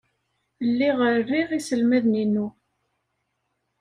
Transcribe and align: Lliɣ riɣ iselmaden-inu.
Lliɣ 0.69 0.97
riɣ 1.27 1.49
iselmaden-inu. 1.53 2.47